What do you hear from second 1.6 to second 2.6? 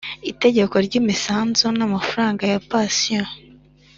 n amafaranga ya